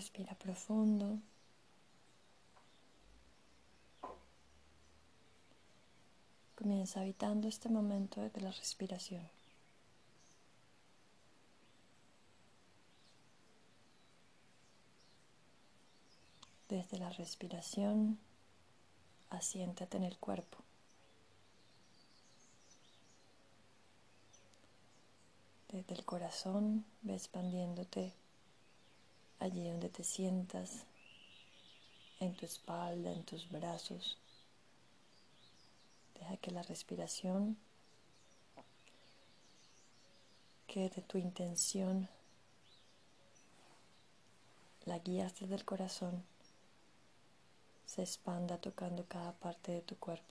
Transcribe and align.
Respira 0.00 0.34
profundo. 0.34 1.18
Comienza 6.54 7.00
habitando 7.02 7.46
este 7.48 7.68
momento 7.68 8.22
de 8.30 8.40
la 8.40 8.50
respiración. 8.50 9.28
Desde 16.70 16.98
la 16.98 17.10
respiración, 17.10 18.18
asiéntate 19.28 19.98
en 19.98 20.04
el 20.04 20.16
cuerpo. 20.16 20.56
Desde 25.68 25.92
el 25.92 26.06
corazón, 26.06 26.86
ve 27.02 27.16
expandiéndote 27.16 28.14
allí 29.40 29.68
donde 29.68 29.88
te 29.88 30.04
sientas, 30.04 30.84
en 32.20 32.34
tu 32.34 32.44
espalda, 32.44 33.10
en 33.10 33.24
tus 33.24 33.50
brazos. 33.50 34.18
Deja 36.14 36.36
que 36.36 36.50
la 36.50 36.62
respiración, 36.62 37.56
que 40.66 40.90
de 40.90 41.02
tu 41.02 41.16
intención, 41.18 42.08
la 44.84 44.98
guías 44.98 45.40
desde 45.40 45.54
el 45.54 45.64
corazón, 45.64 46.22
se 47.86 48.02
expanda 48.02 48.58
tocando 48.58 49.04
cada 49.08 49.32
parte 49.32 49.72
de 49.72 49.80
tu 49.80 49.96
cuerpo. 49.96 50.26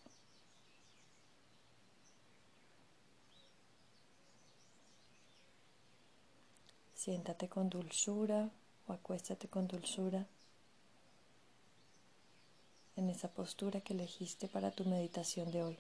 Siéntate 6.94 7.50
con 7.50 7.70
dulzura 7.70 8.50
acuéstate 8.94 9.48
con 9.48 9.68
dulzura 9.68 10.26
en 12.96 13.10
esa 13.10 13.30
postura 13.30 13.82
que 13.82 13.94
elegiste 13.94 14.48
para 14.48 14.72
tu 14.72 14.86
meditación 14.86 15.52
de 15.52 15.64
hoy. 15.64 15.78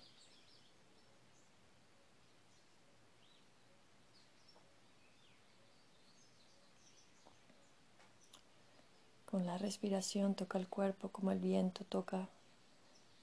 Con 9.25 9.45
la 9.45 9.57
respiración 9.57 10.33
toca 10.33 10.57
el 10.57 10.67
cuerpo 10.67 11.09
como 11.09 11.31
el 11.31 11.39
viento 11.39 11.83
toca 11.83 12.29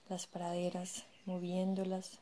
las 0.08 0.26
praderas, 0.26 1.04
moviéndolas 1.24 2.18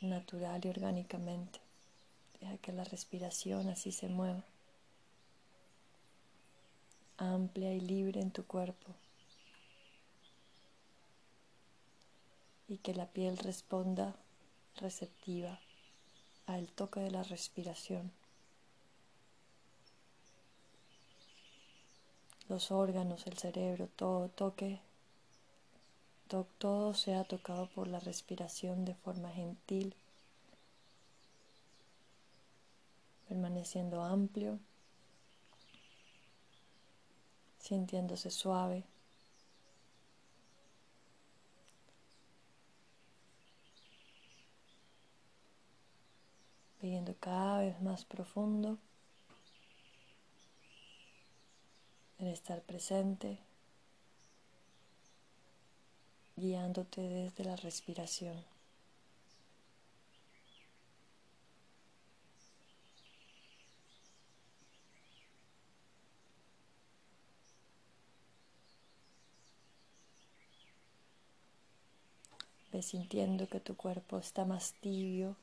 natural 0.00 0.64
y 0.64 0.68
orgánicamente. 0.68 1.67
Deja 2.40 2.56
que 2.58 2.72
la 2.72 2.84
respiración 2.84 3.68
así 3.68 3.92
se 3.92 4.08
mueva, 4.08 4.44
amplia 7.16 7.72
y 7.74 7.80
libre 7.80 8.20
en 8.20 8.30
tu 8.30 8.46
cuerpo. 8.46 8.94
Y 12.68 12.78
que 12.78 12.94
la 12.94 13.06
piel 13.06 13.38
responda 13.38 14.14
receptiva 14.76 15.58
al 16.46 16.68
toque 16.68 17.00
de 17.00 17.10
la 17.10 17.22
respiración. 17.22 18.12
Los 22.48 22.70
órganos, 22.70 23.26
el 23.26 23.36
cerebro, 23.36 23.88
todo 23.96 24.28
toque, 24.28 24.80
todo 26.58 26.94
sea 26.94 27.24
tocado 27.24 27.66
por 27.68 27.88
la 27.88 28.00
respiración 28.00 28.84
de 28.84 28.94
forma 28.94 29.30
gentil 29.30 29.94
permaneciendo 33.28 34.02
amplio, 34.02 34.58
sintiéndose 37.58 38.30
suave. 38.30 38.84
Viendo 46.80 47.14
cada 47.18 47.60
vez 47.60 47.82
más 47.82 48.04
profundo 48.04 48.78
en 52.18 52.28
estar 52.28 52.62
presente, 52.62 53.38
guiándote 56.36 57.00
desde 57.02 57.44
la 57.44 57.56
respiración. 57.56 58.57
Sintiendo 72.82 73.48
que 73.48 73.60
tu 73.60 73.76
cuerpo 73.76 74.18
está 74.18 74.44
más 74.44 74.74
tibio 74.80 75.36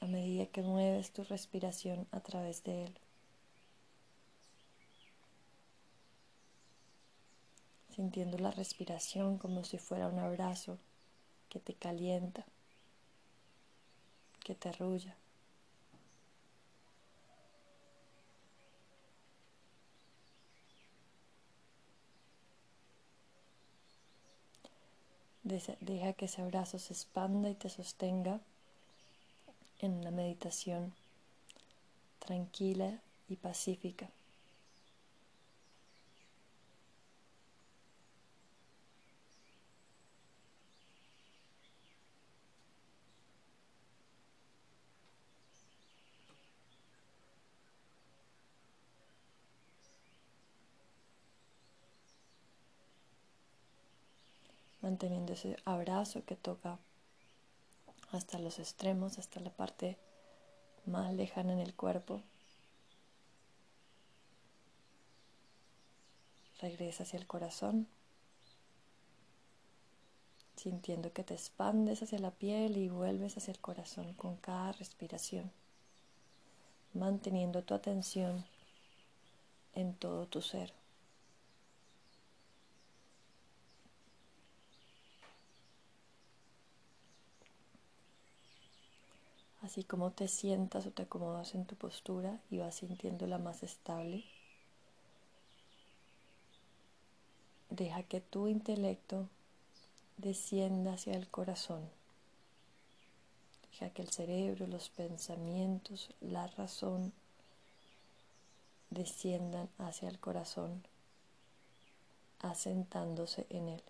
a 0.00 0.06
medida 0.06 0.46
que 0.46 0.62
mueves 0.62 1.12
tu 1.12 1.24
respiración 1.24 2.06
a 2.12 2.20
través 2.20 2.62
de 2.64 2.84
él. 2.84 2.98
Sintiendo 7.94 8.38
la 8.38 8.50
respiración 8.50 9.38
como 9.38 9.64
si 9.64 9.78
fuera 9.78 10.08
un 10.08 10.18
abrazo 10.18 10.78
que 11.48 11.60
te 11.60 11.74
calienta, 11.74 12.44
que 14.44 14.54
te 14.54 14.68
arrulla. 14.68 15.16
Deja 25.46 26.12
que 26.14 26.24
ese 26.24 26.42
abrazo 26.42 26.80
se 26.80 26.92
expanda 26.92 27.48
y 27.48 27.54
te 27.54 27.68
sostenga 27.68 28.40
en 29.78 29.92
una 29.92 30.10
meditación 30.10 30.92
tranquila 32.18 32.98
y 33.28 33.36
pacífica. 33.36 34.10
Manteniendo 54.96 55.34
ese 55.34 55.58
abrazo 55.66 56.24
que 56.24 56.36
toca 56.36 56.78
hasta 58.12 58.38
los 58.38 58.58
extremos, 58.58 59.18
hasta 59.18 59.40
la 59.40 59.50
parte 59.50 59.98
más 60.86 61.12
lejana 61.12 61.52
en 61.52 61.58
el 61.58 61.74
cuerpo. 61.74 62.22
Regresa 66.62 67.02
hacia 67.02 67.18
el 67.18 67.26
corazón, 67.26 67.86
sintiendo 70.56 71.12
que 71.12 71.24
te 71.24 71.34
expandes 71.34 72.02
hacia 72.02 72.18
la 72.18 72.30
piel 72.30 72.78
y 72.78 72.88
vuelves 72.88 73.36
hacia 73.36 73.52
el 73.52 73.60
corazón 73.60 74.14
con 74.14 74.38
cada 74.38 74.72
respiración, 74.72 75.52
manteniendo 76.94 77.62
tu 77.64 77.74
atención 77.74 78.46
en 79.74 79.92
todo 79.92 80.26
tu 80.26 80.40
ser. 80.40 80.72
Así 89.66 89.82
como 89.82 90.12
te 90.12 90.28
sientas 90.28 90.86
o 90.86 90.92
te 90.92 91.02
acomodas 91.02 91.54
en 91.54 91.66
tu 91.66 91.74
postura 91.74 92.40
y 92.50 92.58
vas 92.58 92.76
sintiéndola 92.76 93.38
más 93.38 93.64
estable. 93.64 94.24
Deja 97.68 98.04
que 98.04 98.20
tu 98.20 98.46
intelecto 98.46 99.28
descienda 100.18 100.94
hacia 100.94 101.14
el 101.14 101.28
corazón. 101.28 101.90
Deja 103.72 103.90
que 103.90 104.02
el 104.02 104.10
cerebro, 104.10 104.68
los 104.68 104.88
pensamientos, 104.88 106.10
la 106.20 106.46
razón 106.46 107.12
desciendan 108.90 109.68
hacia 109.78 110.08
el 110.08 110.20
corazón, 110.20 110.84
asentándose 112.38 113.46
en 113.50 113.68
él. 113.68 113.82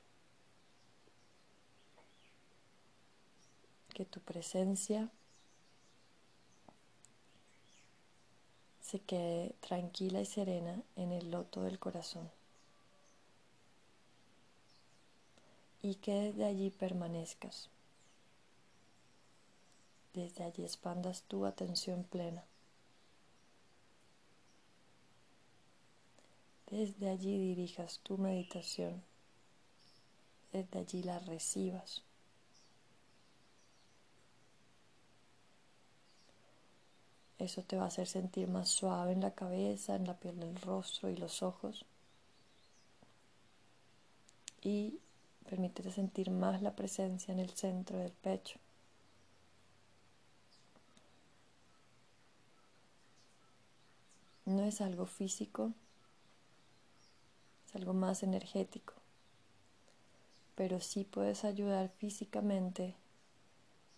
Que 3.93 4.07
tu 4.07 4.21
presencia 4.21 5.11
se 8.87 9.01
quede 9.01 9.53
tranquila 9.59 10.21
y 10.21 10.27
serena 10.27 10.81
en 10.95 11.11
el 11.11 11.33
loto 11.33 11.63
del 11.63 11.81
corazón. 11.81 12.31
Y 15.83 15.97
que 15.97 16.13
desde 16.13 16.45
allí 16.45 16.71
permanezcas. 16.71 17.69
Desde 20.15 20.45
allí 20.45 20.63
expandas 20.63 21.23
tu 21.23 21.47
atención 21.47 22.05
plena. 22.05 22.45
Desde 26.71 27.11
allí 27.11 27.39
dirijas 27.39 27.99
tu 28.05 28.19
meditación. 28.19 29.03
Desde 30.53 30.79
allí 30.79 31.03
la 31.03 31.19
recibas. 31.19 32.03
Eso 37.39 37.63
te 37.63 37.77
va 37.77 37.85
a 37.85 37.89
hacer 37.89 38.07
sentir 38.07 38.49
más 38.49 38.69
suave 38.69 39.13
en 39.13 39.21
la 39.21 39.33
cabeza, 39.33 39.95
en 39.95 40.07
la 40.07 40.19
piel 40.19 40.41
del 40.41 40.57
rostro 40.57 41.11
y 41.11 41.17
los 41.17 41.43
ojos. 41.43 41.85
Y 44.63 44.99
permítete 45.49 45.91
sentir 45.91 46.31
más 46.31 46.63
la 46.63 46.75
presencia 46.75 47.33
en 47.33 47.41
el 47.41 47.51
centro 47.51 47.99
del 47.99 48.13
pecho. 48.13 48.59
No 54.47 54.65
es 54.65 54.81
algo 54.81 55.07
físico, 55.07 55.73
es 57.67 57.75
algo 57.75 57.93
más 57.93 58.23
energético, 58.23 58.95
pero 60.55 60.81
sí 60.81 61.05
puedes 61.05 61.45
ayudar 61.45 61.91
físicamente 61.99 62.95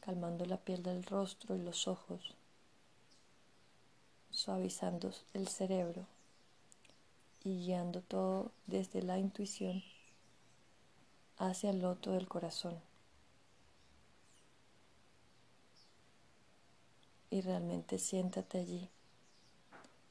calmando 0.01 0.47
la 0.47 0.57
piel 0.57 0.83
del 0.83 1.05
rostro 1.05 1.55
y 1.55 1.61
los 1.61 1.87
ojos 1.87 2.38
suavizando 4.39 5.11
el 5.35 5.49
cerebro 5.49 6.07
y 7.43 7.59
guiando 7.65 8.03
todo 8.03 8.53
desde 8.69 9.03
la 9.03 9.19
intuición 9.19 9.83
hacia 11.39 11.71
el 11.71 11.81
loto 11.81 12.13
del 12.13 12.29
corazón. 12.29 12.81
Y 17.31 17.41
realmente 17.41 17.99
siéntate 17.99 18.59
allí, 18.59 18.89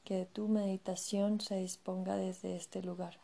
que 0.04 0.26
tu 0.26 0.46
meditación 0.46 1.40
se 1.40 1.56
disponga 1.56 2.16
desde 2.16 2.54
este 2.54 2.82
lugar. 2.82 3.18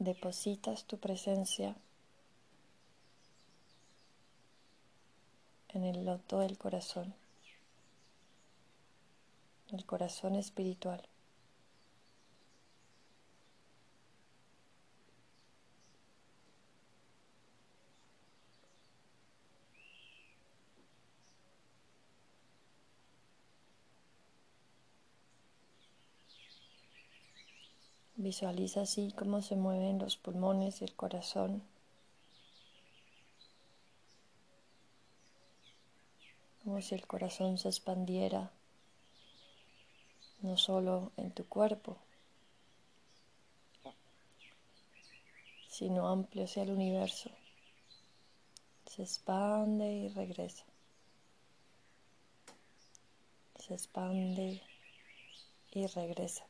Depositas 0.00 0.84
tu 0.84 0.98
presencia 0.98 1.76
en 5.74 5.84
el 5.84 6.04
loto 6.04 6.40
del 6.40 6.58
corazón, 6.58 7.14
el 9.70 9.84
corazón 9.84 10.34
espiritual. 10.34 11.02
Visualiza 28.16 28.80
así 28.80 29.14
cómo 29.16 29.42
se 29.42 29.54
mueven 29.54 30.00
los 30.00 30.16
pulmones 30.16 30.82
y 30.82 30.84
el 30.84 30.94
corazón 30.94 31.62
si 36.82 36.94
el 36.94 37.06
corazón 37.06 37.58
se 37.58 37.68
expandiera 37.68 38.50
no 40.40 40.56
solo 40.56 41.12
en 41.16 41.32
tu 41.32 41.46
cuerpo, 41.46 41.96
sino 45.68 46.08
amplio 46.08 46.44
hacia 46.44 46.62
el 46.62 46.70
universo. 46.70 47.30
Se 48.86 49.02
expande 49.02 49.92
y 49.92 50.08
regresa. 50.08 50.64
Se 53.56 53.74
expande 53.74 54.60
y 55.72 55.86
regresa. 55.86 56.46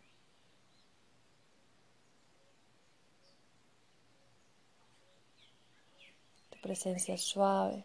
Tu 6.51 6.59
presencia 6.61 7.15
es 7.15 7.23
suave, 7.23 7.85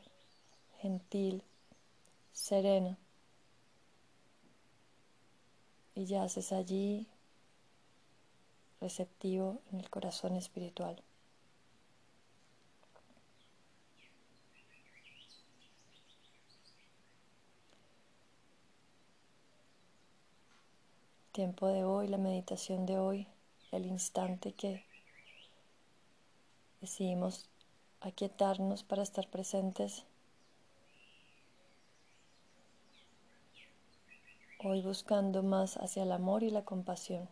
gentil 0.81 1.43
sereno. 2.33 2.97
Y 5.95 6.05
ya 6.05 6.23
haces 6.23 6.51
allí 6.51 7.07
receptivo 8.81 9.61
en 9.71 9.79
el 9.79 9.89
corazón 9.89 10.35
espiritual. 10.35 11.01
tiempo 21.33 21.67
de 21.67 21.83
hoy, 21.83 22.07
la 22.07 22.19
meditación 22.19 22.85
de 22.85 22.99
hoy, 22.99 23.27
el 23.71 23.87
instante 23.87 24.53
que 24.53 24.85
decidimos 26.79 27.49
aquietarnos 28.01 28.83
para 28.83 29.01
estar 29.01 29.27
presentes 29.27 30.05
hoy 34.65 34.81
buscando 34.81 35.43
más 35.43 35.77
hacia 35.77 36.03
el 36.03 36.11
amor 36.11 36.43
y 36.43 36.49
la 36.49 36.63
compasión. 36.63 37.27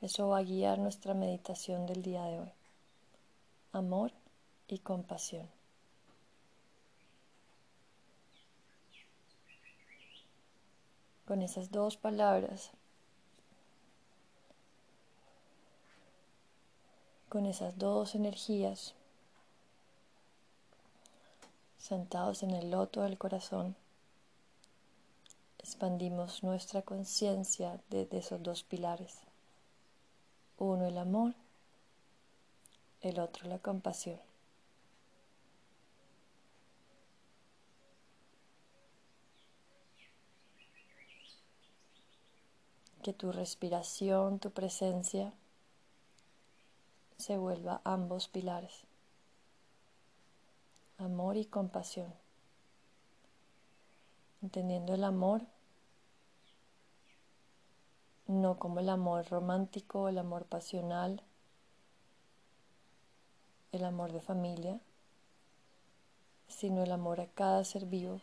Eso 0.00 0.28
va 0.28 0.38
a 0.38 0.42
guiar 0.42 0.78
nuestra 0.78 1.14
meditación 1.14 1.86
del 1.86 2.02
día 2.02 2.22
de 2.24 2.40
hoy. 2.40 2.52
Amor 3.72 4.12
y 4.68 4.78
compasión. 4.78 5.48
Con 11.26 11.42
esas 11.42 11.70
dos 11.70 11.96
palabras, 11.96 12.70
con 17.28 17.44
esas 17.44 17.76
dos 17.76 18.14
energías, 18.14 18.94
sentados 21.76 22.42
en 22.42 22.52
el 22.52 22.70
loto 22.70 23.02
del 23.02 23.18
corazón, 23.18 23.76
expandimos 25.58 26.42
nuestra 26.42 26.82
conciencia 26.82 27.80
desde 27.90 28.18
esos 28.18 28.42
dos 28.42 28.62
pilares. 28.62 29.18
Uno 30.56 30.86
el 30.86 30.98
amor, 30.98 31.34
el 33.00 33.20
otro 33.20 33.48
la 33.48 33.58
compasión. 33.58 34.20
Que 43.02 43.12
tu 43.12 43.32
respiración, 43.32 44.38
tu 44.38 44.50
presencia 44.50 45.32
se 47.16 47.36
vuelva 47.36 47.80
ambos 47.84 48.28
pilares, 48.28 48.82
amor 50.98 51.36
y 51.36 51.46
compasión 51.46 52.12
entendiendo 54.42 54.94
el 54.94 55.04
amor 55.04 55.42
no 58.28 58.58
como 58.58 58.78
el 58.80 58.90
amor 58.90 59.26
romántico, 59.30 60.08
el 60.08 60.18
amor 60.18 60.44
pasional, 60.44 61.22
el 63.72 63.84
amor 63.84 64.12
de 64.12 64.20
familia, 64.20 64.78
sino 66.46 66.82
el 66.82 66.92
amor 66.92 67.20
a 67.20 67.26
cada 67.26 67.64
ser 67.64 67.86
vivo, 67.86 68.20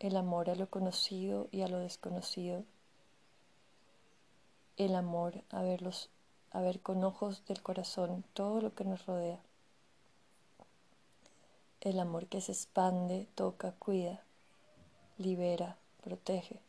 el 0.00 0.16
amor 0.16 0.50
a 0.50 0.56
lo 0.56 0.68
conocido 0.68 1.48
y 1.52 1.62
a 1.62 1.68
lo 1.68 1.78
desconocido, 1.78 2.64
el 4.76 4.96
amor 4.96 5.44
a 5.50 5.62
verlos, 5.62 6.10
a 6.50 6.60
ver 6.60 6.80
con 6.80 7.04
ojos 7.04 7.44
del 7.46 7.62
corazón 7.62 8.24
todo 8.34 8.60
lo 8.60 8.74
que 8.74 8.84
nos 8.84 9.06
rodea, 9.06 9.38
el 11.80 12.00
amor 12.00 12.26
que 12.26 12.40
se 12.40 12.50
expande, 12.50 13.28
toca, 13.36 13.70
cuida 13.78 14.24
libera, 15.18 15.76
protege. 16.02 16.60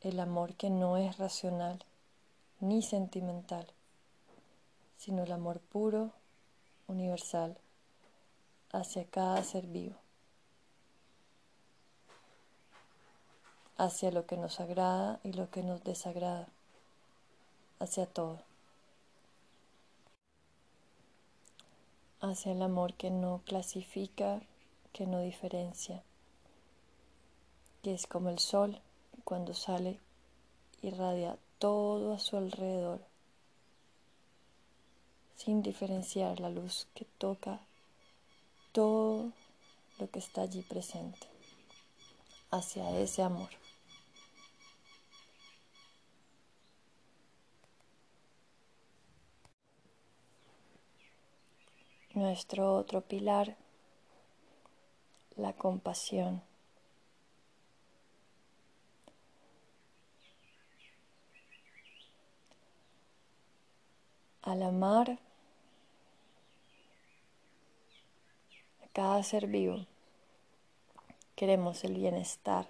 El 0.00 0.18
amor 0.18 0.54
que 0.54 0.70
no 0.70 0.96
es 0.96 1.18
racional 1.18 1.84
ni 2.60 2.82
sentimental, 2.82 3.66
sino 4.96 5.22
el 5.22 5.32
amor 5.32 5.60
puro, 5.60 6.10
universal, 6.88 7.56
hacia 8.72 9.04
cada 9.04 9.44
ser 9.44 9.66
vivo, 9.66 9.96
hacia 13.76 14.10
lo 14.10 14.26
que 14.26 14.36
nos 14.36 14.58
agrada 14.58 15.20
y 15.22 15.32
lo 15.32 15.50
que 15.50 15.62
nos 15.62 15.84
desagrada, 15.84 16.48
hacia 17.78 18.06
todo. 18.06 18.40
hacia 22.22 22.52
el 22.52 22.62
amor 22.62 22.94
que 22.94 23.10
no 23.10 23.42
clasifica 23.44 24.40
que 24.92 25.06
no 25.06 25.20
diferencia, 25.20 26.02
que 27.82 27.94
es 27.94 28.06
como 28.06 28.28
el 28.28 28.38
sol 28.38 28.80
cuando 29.24 29.54
sale 29.54 29.98
irradia 30.82 31.38
todo 31.58 32.12
a 32.12 32.18
su 32.18 32.36
alrededor, 32.36 33.00
sin 35.36 35.62
diferenciar 35.62 36.40
la 36.40 36.50
luz 36.50 36.86
que 36.94 37.04
toca 37.18 37.60
todo 38.72 39.32
lo 39.98 40.10
que 40.10 40.18
está 40.18 40.42
allí 40.42 40.62
presente, 40.62 41.26
hacia 42.50 42.98
ese 42.98 43.22
amor. 43.22 43.50
Nuestro 52.14 52.74
otro 52.74 53.00
pilar, 53.00 53.56
la 55.42 55.52
compasión. 55.52 56.40
Al 64.42 64.62
amar 64.62 65.18
a 68.84 68.86
cada 68.92 69.22
ser 69.24 69.48
vivo, 69.48 69.86
queremos 71.34 71.82
el 71.82 71.94
bienestar 71.94 72.68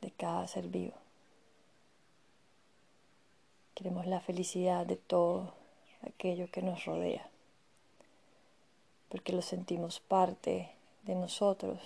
de 0.00 0.10
cada 0.10 0.46
ser 0.48 0.66
vivo. 0.68 0.94
Queremos 3.74 4.06
la 4.06 4.20
felicidad 4.20 4.86
de 4.86 4.96
todo 4.96 5.54
aquello 6.02 6.50
que 6.50 6.62
nos 6.62 6.84
rodea 6.84 7.33
porque 9.14 9.32
lo 9.32 9.42
sentimos 9.42 10.00
parte 10.00 10.72
de 11.04 11.14
nosotros 11.14 11.78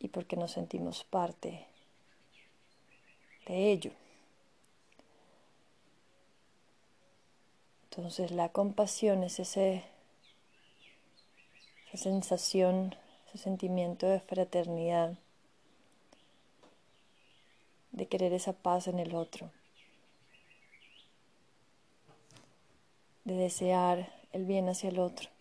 y 0.00 0.08
porque 0.08 0.34
nos 0.34 0.50
sentimos 0.50 1.04
parte 1.04 1.68
de 3.46 3.70
ello. 3.70 3.92
Entonces 7.84 8.32
la 8.32 8.48
compasión 8.48 9.22
es 9.22 9.38
ese, 9.38 9.84
esa 11.92 12.02
sensación, 12.02 12.96
ese 13.28 13.38
sentimiento 13.38 14.08
de 14.08 14.18
fraternidad, 14.18 15.16
de 17.92 18.08
querer 18.08 18.32
esa 18.32 18.52
paz 18.52 18.88
en 18.88 18.98
el 18.98 19.14
otro, 19.14 19.52
de 23.22 23.34
desear 23.34 24.12
el 24.32 24.44
bien 24.44 24.68
hacia 24.68 24.88
el 24.88 24.98
otro 24.98 25.37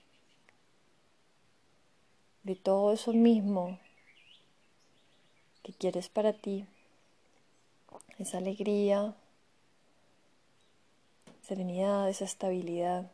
de 2.47 2.55
todo 2.55 2.93
eso 2.93 3.11
mismo 3.11 3.77
que 5.63 5.73
quieres 5.73 6.07
para 6.07 6.31
ti, 6.31 6.65
esa 8.19 8.37
alegría, 8.37 9.13
serenidad, 11.41 12.07
esa 12.07 12.23
estabilidad. 12.23 13.11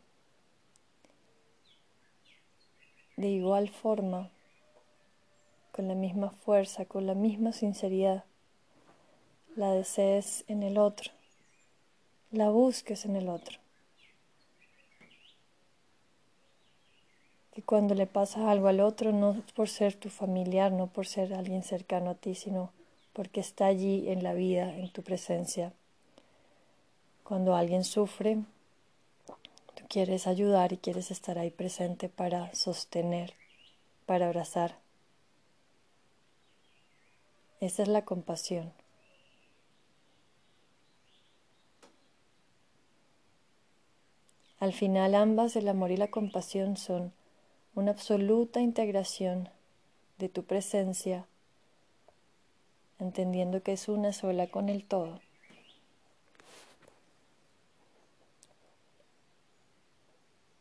De 3.18 3.28
igual 3.30 3.70
forma, 3.70 4.30
con 5.72 5.88
la 5.88 5.96
misma 5.96 6.30
fuerza, 6.30 6.86
con 6.86 7.08
la 7.08 7.16
misma 7.16 7.54
sinceridad, 7.54 8.26
la 9.56 9.72
desees 9.72 10.46
en 10.48 10.62
el 10.62 10.78
otro, 10.78 11.12
la 12.30 12.52
busques 12.52 13.06
en 13.06 13.16
el 13.16 13.30
otro. 13.30 13.63
Que 17.54 17.62
cuando 17.62 17.94
le 17.94 18.08
pasa 18.08 18.50
algo 18.50 18.68
al 18.68 18.80
otro, 18.80 19.12
no 19.12 19.36
por 19.56 19.70
ser 19.70 19.94
tu 19.94 20.10
familiar, 20.10 20.72
no 20.72 20.88
por 20.88 21.06
ser 21.06 21.36
alguien 21.36 21.62
cercano 21.62 22.10
a 22.10 22.16
ti, 22.16 22.34
sino 22.34 22.72
porque 23.14 23.42
está 23.42 23.68
allí 23.68 24.10
en 24.10 24.24
la 24.24 24.34
vida, 24.34 24.76
en 24.76 24.92
tu 24.92 25.04
presencia. 25.04 25.72
Cuando 27.24 27.56
alguien 27.56 27.84
sufre, 27.84 28.40
tú 29.76 29.84
quieres 29.88 30.26
ayudar 30.26 30.74
y 30.74 30.78
quieres 30.78 31.12
estar 31.12 31.38
ahí 31.38 31.52
presente 31.52 32.10
para 32.10 32.54
sostener, 32.56 33.34
para 34.08 34.26
abrazar. 34.26 34.80
Esa 37.60 37.84
es 37.84 37.88
la 37.88 38.04
compasión. 38.04 38.74
Al 44.60 44.74
final 44.74 45.14
ambas, 45.14 45.56
el 45.56 45.68
amor 45.68 45.92
y 45.92 45.98
la 45.98 46.08
compasión, 46.08 46.78
son 46.78 47.14
una 47.76 47.92
absoluta 47.92 48.60
integración 48.60 49.50
de 50.20 50.30
tu 50.30 50.44
presencia, 50.44 51.26
entendiendo 53.00 53.64
que 53.64 53.74
es 53.74 53.88
una 53.88 54.14
sola 54.14 54.48
con 54.48 54.70
el 54.70 54.86
todo. 54.86 55.20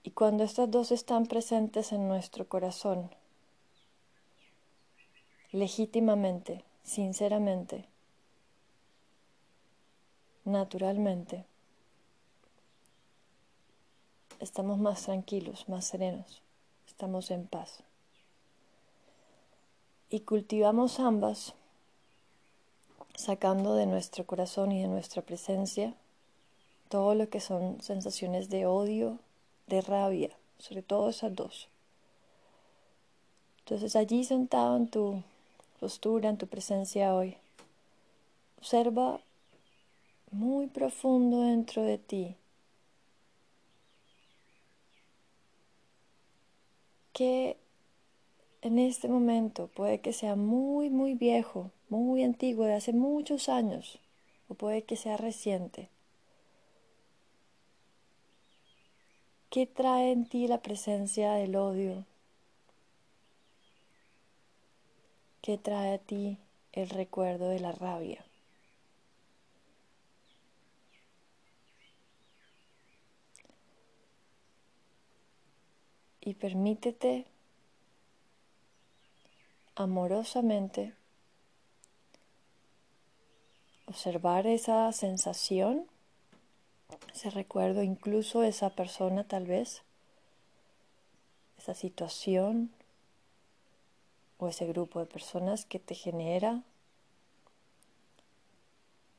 Y 0.02 0.10
cuando 0.12 0.42
estas 0.42 0.70
dos 0.70 0.90
están 0.90 1.26
presentes 1.26 1.92
en 1.92 2.08
nuestro 2.08 2.48
corazón, 2.48 3.10
legítimamente, 5.52 6.64
sinceramente, 6.82 7.84
naturalmente, 10.44 11.44
estamos 14.40 14.78
más 14.78 15.02
tranquilos, 15.02 15.68
más 15.68 15.84
serenos 15.84 16.41
estamos 17.02 17.32
en 17.32 17.48
paz. 17.48 17.80
Y 20.08 20.20
cultivamos 20.20 21.00
ambas, 21.00 21.52
sacando 23.16 23.74
de 23.74 23.86
nuestro 23.86 24.24
corazón 24.24 24.70
y 24.70 24.82
de 24.82 24.86
nuestra 24.86 25.20
presencia 25.20 25.94
todo 26.88 27.16
lo 27.16 27.28
que 27.28 27.40
son 27.40 27.82
sensaciones 27.82 28.50
de 28.50 28.66
odio, 28.66 29.18
de 29.66 29.80
rabia, 29.80 30.30
sobre 30.58 30.82
todo 30.82 31.08
esas 31.08 31.34
dos. 31.34 31.66
Entonces 33.64 33.96
allí 33.96 34.22
sentado 34.22 34.76
en 34.76 34.86
tu 34.86 35.24
postura, 35.80 36.28
en 36.28 36.38
tu 36.38 36.46
presencia 36.46 37.16
hoy, 37.16 37.36
observa 38.58 39.18
muy 40.30 40.68
profundo 40.68 41.40
dentro 41.40 41.82
de 41.82 41.98
ti 41.98 42.36
que 47.12 47.56
en 48.62 48.78
este 48.78 49.08
momento 49.08 49.68
puede 49.68 50.00
que 50.00 50.12
sea 50.12 50.36
muy, 50.36 50.88
muy 50.88 51.14
viejo, 51.14 51.70
muy 51.88 52.22
antiguo, 52.22 52.64
de 52.64 52.74
hace 52.74 52.92
muchos 52.92 53.48
años, 53.48 53.98
o 54.48 54.54
puede 54.54 54.82
que 54.82 54.96
sea 54.96 55.16
reciente. 55.16 55.88
¿Qué 59.50 59.66
trae 59.66 60.12
en 60.12 60.26
ti 60.26 60.46
la 60.46 60.62
presencia 60.62 61.32
del 61.32 61.56
odio? 61.56 62.06
¿Qué 65.42 65.58
trae 65.58 65.94
a 65.94 65.98
ti 65.98 66.38
el 66.72 66.88
recuerdo 66.88 67.48
de 67.48 67.60
la 67.60 67.72
rabia? 67.72 68.24
Y 76.24 76.34
permítete 76.34 77.26
amorosamente 79.74 80.94
observar 83.86 84.46
esa 84.46 84.90
sensación, 84.92 85.86
ese 87.12 87.30
recuerdo, 87.30 87.82
incluso 87.82 88.44
esa 88.44 88.70
persona 88.70 89.24
tal 89.24 89.46
vez, 89.46 89.82
esa 91.58 91.74
situación 91.74 92.70
o 94.38 94.48
ese 94.48 94.66
grupo 94.66 95.00
de 95.00 95.06
personas 95.06 95.64
que 95.64 95.80
te 95.80 95.94
genera 95.94 96.62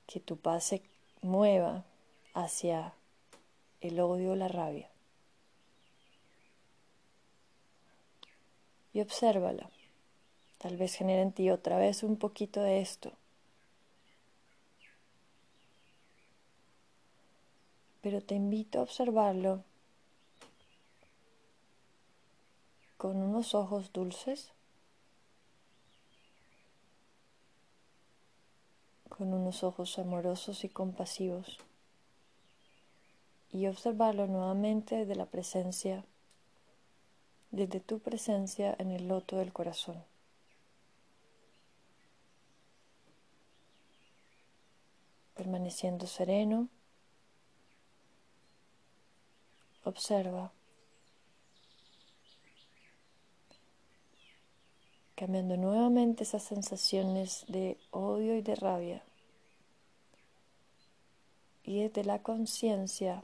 que 0.07 0.22
tu 0.22 0.38
paz 0.38 0.63
se 0.63 0.81
mueva 1.22 1.83
hacia 2.33 2.93
el 3.81 4.00
odio 4.00 4.31
o 4.31 4.36
la 4.36 4.48
rabia. 4.48 4.93
Y 8.94 9.02
obsérvala. 9.02 9.70
Tal 10.60 10.78
vez 10.78 10.96
genere 10.96 11.24
en 11.24 11.34
ti 11.34 11.50
otra 11.50 11.78
vez 11.78 12.04
un 12.04 12.16
poquito 12.16 12.62
de 12.62 12.80
esto. 12.80 13.12
Pero 18.02 18.22
te 18.22 18.36
invito 18.36 18.80
a 18.80 18.84
observarlo 18.84 19.64
con 22.98 23.18
unos 23.18 23.56
ojos 23.56 23.92
dulces, 23.92 24.52
con 29.10 29.34
unos 29.34 29.64
ojos 29.64 30.00
amorosos 30.00 30.64
y 30.64 30.70
compasivos, 30.70 31.58
y 33.52 33.68
observarlo 33.68 34.28
nuevamente 34.28 35.06
de 35.06 35.16
la 35.16 35.26
presencia 35.26 36.06
desde 37.53 37.79
tu 37.79 38.00
presencia 38.00 38.75
en 38.79 38.89
el 38.89 39.07
loto 39.07 39.38
del 39.38 39.53
corazón. 39.53 40.03
Permaneciendo 45.36 46.07
sereno, 46.07 46.67
observa 49.83 50.51
cambiando 55.15 55.55
nuevamente 55.55 56.24
esas 56.24 56.41
sensaciones 56.41 57.45
de 57.48 57.77
odio 57.91 58.36
y 58.36 58.41
de 58.41 58.55
rabia. 58.55 59.03
Y 61.63 61.83
desde 61.83 62.03
la 62.03 62.24
conciencia 62.24 63.24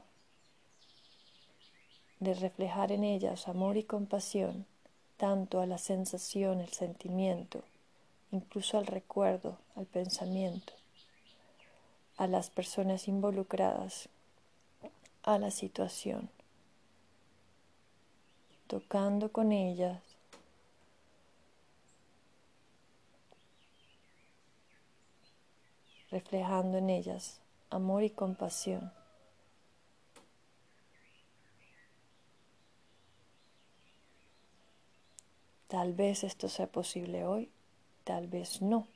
de 2.20 2.34
reflejar 2.34 2.92
en 2.92 3.04
ellas 3.04 3.48
amor 3.48 3.76
y 3.76 3.82
compasión, 3.82 4.66
tanto 5.16 5.60
a 5.60 5.66
la 5.66 5.78
sensación, 5.78 6.60
el 6.60 6.68
sentimiento, 6.68 7.62
incluso 8.30 8.78
al 8.78 8.86
recuerdo, 8.86 9.58
al 9.74 9.86
pensamiento, 9.86 10.72
a 12.16 12.26
las 12.26 12.50
personas 12.50 13.08
involucradas, 13.08 14.08
a 15.22 15.38
la 15.38 15.50
situación, 15.50 16.30
tocando 18.68 19.32
con 19.32 19.52
ellas 19.52 20.00
reflejando 26.10 26.78
en 26.78 26.90
ellas 26.90 27.40
amor 27.70 28.02
y 28.02 28.10
compasión. 28.10 28.92
Tal 35.70 35.92
vez 35.92 36.24
esto 36.24 36.48
sea 36.48 36.66
posible 36.66 37.24
hoy, 37.24 37.48
tal 38.02 38.26
vez 38.26 38.60
no. 38.60 38.88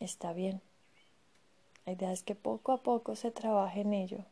Está 0.00 0.32
bien. 0.32 0.60
La 1.86 1.92
idea 1.92 2.10
es 2.10 2.24
que 2.24 2.34
poco 2.34 2.72
a 2.72 2.82
poco 2.82 3.14
se 3.14 3.30
trabaje 3.30 3.82
en 3.82 3.94
ello, 3.94 4.24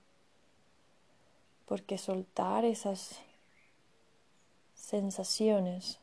porque 1.66 1.96
soltar 1.96 2.64
esas 2.64 3.20
sensaciones 4.74 6.00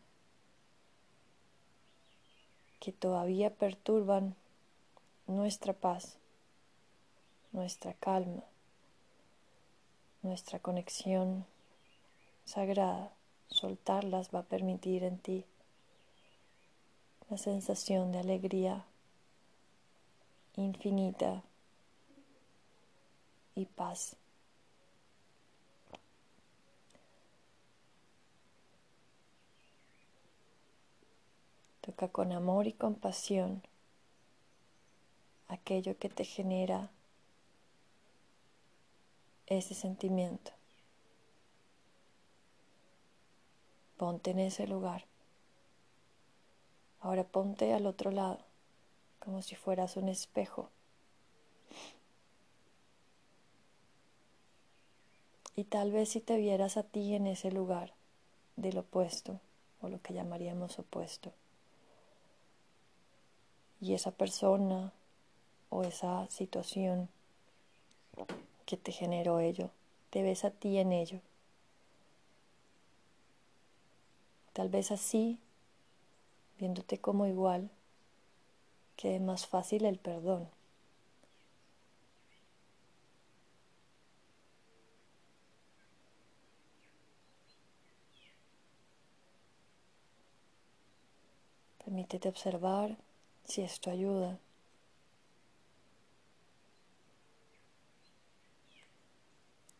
que 2.79 2.93
todavía 2.93 3.53
perturban 3.53 4.37
nuestra 5.27 5.73
paz, 5.73 6.17
nuestra 7.51 7.93
calma, 7.93 8.43
nuestra 10.21 10.59
conexión 10.59 11.45
sagrada. 12.45 13.18
Soltarlas 13.49 14.29
va 14.33 14.39
a 14.39 14.43
permitir 14.43 15.03
en 15.03 15.17
ti 15.17 15.45
la 17.29 17.37
sensación 17.37 18.11
de 18.11 18.19
alegría 18.19 18.85
infinita 20.55 21.43
y 23.55 23.65
paz. 23.65 24.15
Toca 31.81 32.07
con 32.07 32.31
amor 32.31 32.67
y 32.67 32.73
compasión 32.73 33.61
aquello 35.47 35.97
que 35.97 36.09
te 36.09 36.23
genera 36.23 36.91
ese 39.47 39.73
sentimiento. 39.73 40.58
Ponte 43.99 44.31
en 44.31 44.39
ese 44.39 44.65
lugar. 44.65 45.03
Ahora 47.01 47.25
ponte 47.25 47.73
al 47.73 47.85
otro 47.85 48.11
lado, 48.11 48.39
como 49.19 49.41
si 49.41 49.57
fueras 49.57 49.97
un 49.97 50.07
espejo. 50.07 50.69
Y 55.57 55.65
tal 55.65 55.91
vez 55.91 56.07
si 56.07 56.21
te 56.21 56.37
vieras 56.37 56.77
a 56.77 56.83
ti 56.83 57.13
en 57.13 57.27
ese 57.27 57.51
lugar 57.51 57.91
del 58.55 58.77
opuesto, 58.77 59.41
o 59.81 59.89
lo 59.89 60.01
que 60.01 60.13
llamaríamos 60.13 60.79
opuesto, 60.79 61.33
y 63.81 63.95
esa 63.95 64.11
persona 64.11 64.93
o 65.67 65.83
esa 65.83 66.25
situación 66.29 67.09
que 68.65 68.77
te 68.77 68.93
generó 68.93 69.41
ello, 69.41 69.71
te 70.09 70.23
ves 70.23 70.45
a 70.45 70.51
ti 70.51 70.77
en 70.77 70.93
ello. 70.93 71.19
Tal 74.59 74.67
vez 74.67 74.91
así, 74.91 75.39
viéndote 76.57 76.97
como 76.97 77.25
igual, 77.25 77.71
quede 78.97 79.21
más 79.21 79.47
fácil 79.47 79.85
el 79.85 79.99
perdón. 79.99 80.49
Permítete 91.85 92.27
observar 92.27 92.97
si 93.45 93.61
esto 93.61 93.89
ayuda. 93.89 94.39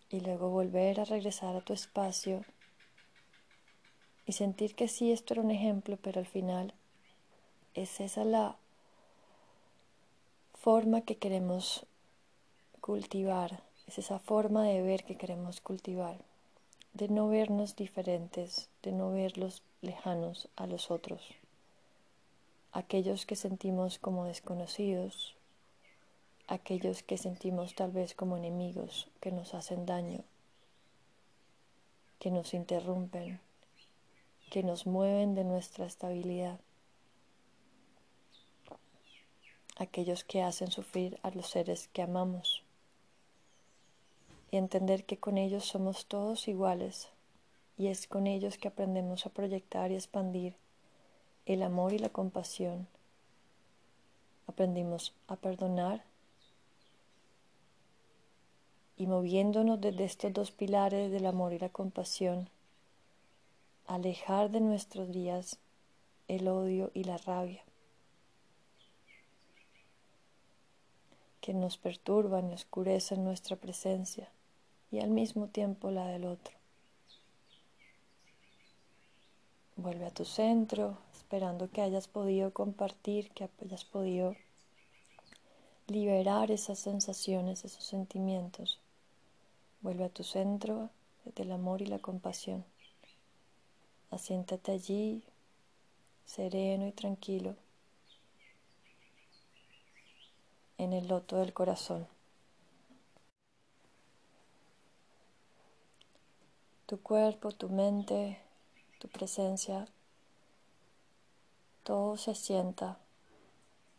Y 0.09 0.21
luego 0.21 0.47
volver 0.47 1.01
a 1.01 1.03
regresar 1.03 1.57
a 1.57 1.61
tu 1.65 1.73
espacio 1.73 2.45
y 4.29 4.31
sentir 4.31 4.75
que 4.75 4.87
sí, 4.87 5.11
esto 5.11 5.33
era 5.33 5.41
un 5.41 5.49
ejemplo, 5.49 5.97
pero 6.03 6.19
al 6.19 6.27
final 6.27 6.75
es 7.73 7.99
esa 7.99 8.23
la 8.23 8.57
forma 10.53 11.01
que 11.01 11.15
queremos 11.15 11.87
cultivar, 12.79 13.63
es 13.87 13.97
esa 13.97 14.19
forma 14.19 14.65
de 14.65 14.83
ver 14.83 15.03
que 15.03 15.15
queremos 15.15 15.61
cultivar, 15.61 16.19
de 16.93 17.07
no 17.07 17.27
vernos 17.27 17.75
diferentes, 17.75 18.69
de 18.83 18.91
no 18.91 19.11
verlos 19.11 19.63
lejanos 19.81 20.47
a 20.57 20.67
los 20.67 20.91
otros, 20.91 21.23
aquellos 22.71 23.25
que 23.25 23.35
sentimos 23.35 23.97
como 23.97 24.25
desconocidos, 24.25 25.33
aquellos 26.45 27.01
que 27.01 27.17
sentimos 27.17 27.73
tal 27.73 27.89
vez 27.89 28.13
como 28.13 28.37
enemigos, 28.37 29.07
que 29.21 29.31
nos 29.31 29.55
hacen 29.55 29.87
daño, 29.87 30.23
que 32.19 32.29
nos 32.29 32.53
interrumpen 32.53 33.39
que 34.49 34.63
nos 34.63 34.85
mueven 34.85 35.35
de 35.35 35.43
nuestra 35.43 35.85
estabilidad, 35.85 36.59
aquellos 39.77 40.23
que 40.23 40.41
hacen 40.41 40.71
sufrir 40.71 41.19
a 41.23 41.31
los 41.31 41.49
seres 41.49 41.87
que 41.93 42.01
amamos. 42.01 42.63
Y 44.51 44.57
entender 44.57 45.05
que 45.05 45.17
con 45.17 45.37
ellos 45.37 45.65
somos 45.65 46.05
todos 46.05 46.47
iguales. 46.47 47.09
Y 47.77 47.87
es 47.87 48.07
con 48.07 48.27
ellos 48.27 48.57
que 48.57 48.67
aprendemos 48.67 49.25
a 49.25 49.29
proyectar 49.29 49.91
y 49.91 49.95
expandir 49.95 50.55
el 51.45 51.63
amor 51.63 51.93
y 51.93 51.99
la 51.99 52.09
compasión. 52.09 52.87
Aprendimos 54.47 55.13
a 55.27 55.35
perdonar. 55.37 56.03
Y 58.97 59.07
moviéndonos 59.07 59.79
desde 59.79 60.03
estos 60.03 60.33
dos 60.33 60.51
pilares 60.51 61.09
del 61.09 61.25
amor 61.25 61.53
y 61.53 61.59
la 61.59 61.69
compasión, 61.69 62.49
alejar 63.89 64.51
de 64.51 64.61
nuestros 64.61 65.11
días 65.11 65.57
el 66.27 66.47
odio 66.47 66.91
y 66.93 67.05
la 67.05 67.17
rabia 67.17 67.63
que 71.41 71.55
nos 71.55 71.77
perturban 71.77 72.51
y 72.51 72.53
oscurecen 72.53 73.23
nuestra 73.23 73.55
presencia 73.55 74.29
y 74.91 74.99
al 74.99 75.09
mismo 75.09 75.47
tiempo 75.47 75.89
la 75.89 76.05
del 76.05 76.25
otro. 76.25 76.55
Vuelve 79.75 80.05
a 80.05 80.11
tu 80.11 80.23
centro, 80.23 80.99
esperando 81.11 81.71
que 81.71 81.81
hayas 81.81 82.07
podido 82.07 82.53
compartir, 82.53 83.31
que 83.31 83.49
hayas 83.63 83.85
podido 83.85 84.35
liberar 85.87 86.51
esas 86.51 86.77
sensaciones, 86.77 87.65
esos 87.65 87.85
sentimientos. 87.85 88.79
Vuelve 89.81 90.03
a 90.03 90.09
tu 90.09 90.23
centro 90.23 90.91
desde 91.25 91.41
el 91.41 91.51
amor 91.53 91.81
y 91.81 91.87
la 91.87 91.97
compasión. 91.97 92.63
Asiéntate 94.11 94.71
allí, 94.71 95.23
sereno 96.25 96.87
y 96.87 96.91
tranquilo, 96.91 97.55
en 100.77 100.93
el 100.93 101.07
loto 101.07 101.37
del 101.37 101.53
corazón. 101.53 102.07
Tu 106.85 106.99
cuerpo, 107.01 107.51
tu 107.51 107.69
mente, 107.69 108.39
tu 108.99 109.07
presencia, 109.09 109.87
todo 111.83 112.17
se 112.17 112.31
asienta 112.31 112.97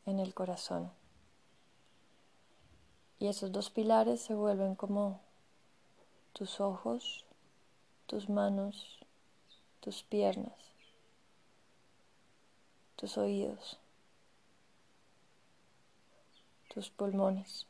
en 0.07 0.19
el 0.19 0.35
corazón. 0.35 0.91
Y 3.19 3.29
esos 3.29 3.53
dos 3.53 3.71
pilares 3.71 4.21
se 4.21 4.35
vuelven 4.35 4.75
como 4.75 5.21
tus 6.33 6.61
ojos, 6.61 7.25
tus 8.07 8.29
manos, 8.29 9.00
tus 9.81 10.03
piernas, 10.03 10.53
tus 12.97 13.19
oídos, 13.19 13.79
tus 16.73 16.91
pulmones, 16.91 17.67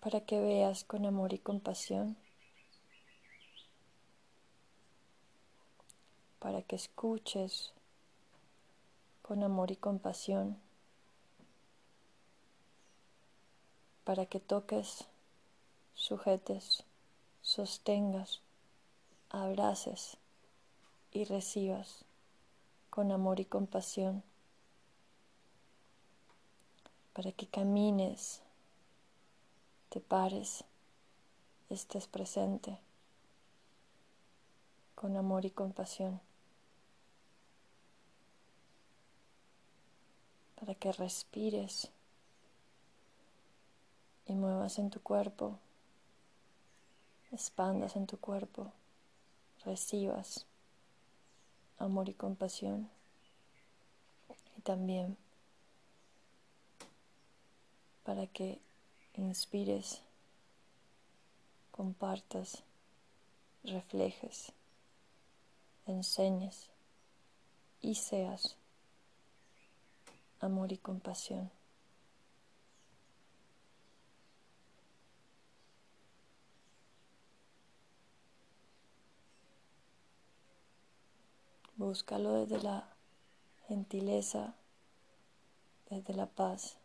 para 0.00 0.20
que 0.20 0.40
veas 0.40 0.84
con 0.84 1.06
amor 1.06 1.32
y 1.32 1.38
compasión 1.38 2.16
para 6.38 6.62
que 6.62 6.76
escuches 6.76 7.72
con 9.22 9.42
amor 9.42 9.70
y 9.70 9.76
compasión, 9.76 10.56
para 14.04 14.24
que 14.26 14.40
toques, 14.40 15.04
sujetes, 15.94 16.84
sostengas, 17.48 18.42
abraces 19.30 20.18
y 21.12 21.24
recibas 21.24 22.04
con 22.90 23.10
amor 23.10 23.40
y 23.40 23.46
compasión, 23.46 24.22
para 27.14 27.32
que 27.32 27.46
camines, 27.46 28.42
te 29.88 29.98
pares, 29.98 30.62
estés 31.70 32.06
presente 32.06 32.78
con 34.94 35.16
amor 35.16 35.46
y 35.46 35.50
compasión. 35.50 36.20
Para 40.60 40.74
que 40.74 40.92
respires 40.92 41.88
y 44.26 44.34
muevas 44.34 44.78
en 44.78 44.90
tu 44.90 45.00
cuerpo, 45.00 45.58
expandas 47.32 47.96
en 47.96 48.06
tu 48.06 48.18
cuerpo, 48.18 48.72
recibas 49.64 50.46
amor 51.78 52.08
y 52.08 52.14
compasión. 52.14 52.88
Y 54.56 54.60
también 54.62 55.16
para 58.04 58.26
que 58.26 58.58
inspires, 59.14 60.00
compartas, 61.70 62.62
reflejes 63.64 64.52
enseñes 65.88 66.68
y 67.80 67.94
seas 67.94 68.56
amor 70.40 70.72
y 70.72 70.78
compasión. 70.78 71.50
Búscalo 81.78 82.32
desde 82.32 82.60
la 82.60 82.88
gentileza, 83.68 84.52
desde 85.88 86.12
la 86.12 86.26
paz. 86.26 86.76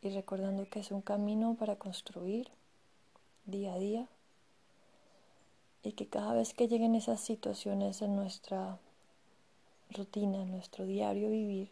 Y 0.00 0.08
recordando 0.08 0.70
que 0.70 0.80
es 0.80 0.90
un 0.90 1.02
camino 1.02 1.54
para 1.54 1.76
construir 1.76 2.48
día 3.44 3.74
a 3.74 3.78
día. 3.78 4.08
Y 5.82 5.92
que 5.92 6.06
cada 6.06 6.32
vez 6.32 6.54
que 6.54 6.66
lleguen 6.66 6.94
esas 6.94 7.20
situaciones 7.20 8.00
en 8.00 8.16
nuestra 8.16 8.78
rutina, 9.90 10.40
en 10.40 10.50
nuestro 10.50 10.86
diario 10.86 11.28
vivir, 11.28 11.70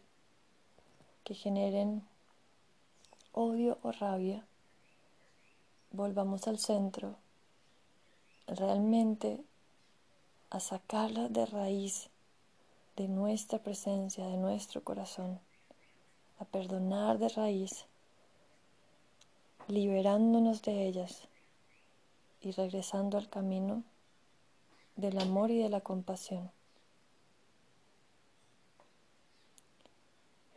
que 1.23 1.33
generen 1.33 2.03
odio 3.31 3.79
o 3.81 3.91
rabia, 3.91 4.45
volvamos 5.89 6.47
al 6.47 6.59
centro, 6.59 7.15
realmente 8.45 9.43
a 10.49 10.59
sacarla 10.59 11.27
de 11.29 11.45
raíz 11.45 12.09
de 12.95 13.07
nuestra 13.07 13.59
presencia, 13.59 14.25
de 14.25 14.37
nuestro 14.37 14.83
corazón, 14.83 15.39
a 16.39 16.45
perdonar 16.45 17.17
de 17.19 17.29
raíz, 17.29 17.85
liberándonos 19.67 20.61
de 20.61 20.87
ellas 20.87 21.21
y 22.41 22.51
regresando 22.51 23.17
al 23.17 23.29
camino 23.29 23.83
del 24.95 25.19
amor 25.19 25.51
y 25.51 25.61
de 25.61 25.69
la 25.69 25.81
compasión. 25.81 26.49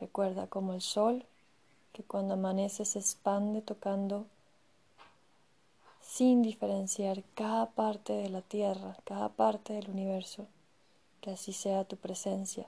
Recuerda 0.01 0.47
como 0.47 0.73
el 0.73 0.81
sol 0.81 1.27
que 1.93 2.03
cuando 2.03 2.35
amanece 2.35 2.85
se 2.85 3.01
expande 3.01 3.61
tocando 3.61 4.27
sin 6.11 6.43
diferenciar 6.43 7.23
cada 7.35 7.67
parte 7.67 8.13
de 8.13 8.29
la 8.31 8.43
tierra, 8.43 8.97
cada 9.05 9.29
parte 9.29 9.75
del 9.75 9.91
universo, 9.91 10.47
que 11.21 11.31
así 11.31 11.53
sea 11.53 11.85
tu 11.85 11.97
presencia 11.97 12.67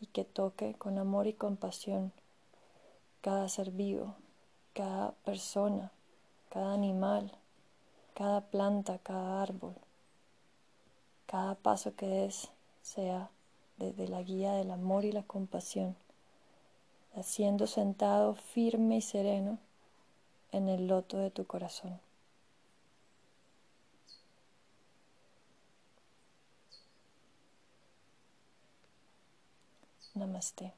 y 0.00 0.06
que 0.06 0.24
toque 0.24 0.74
con 0.74 0.98
amor 0.98 1.26
y 1.26 1.32
compasión 1.32 2.12
cada 3.20 3.48
ser 3.48 3.70
vivo, 3.70 4.14
cada 4.74 5.12
persona, 5.24 5.90
cada 6.50 6.72
animal, 6.74 7.32
cada 8.14 8.40
planta, 8.40 8.98
cada 8.98 9.42
árbol 9.42 9.74
cada 11.32 11.54
paso 11.54 11.94
que 11.96 12.06
des 12.06 12.50
sea 12.82 13.30
desde 13.78 14.06
la 14.06 14.22
guía 14.22 14.52
del 14.52 14.70
amor 14.70 15.06
y 15.06 15.12
la 15.12 15.22
compasión, 15.22 15.96
haciendo 17.16 17.66
sentado 17.66 18.34
firme 18.34 18.98
y 18.98 19.00
sereno 19.00 19.56
en 20.50 20.68
el 20.68 20.88
loto 20.88 21.16
de 21.16 21.30
tu 21.30 21.46
corazón. 21.46 21.98
नमस्ते। 30.14 30.68